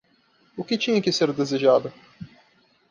[0.57, 1.93] O que tinha que ser desejado?